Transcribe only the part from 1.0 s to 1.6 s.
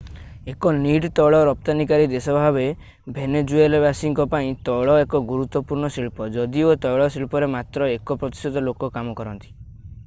ତୈଳ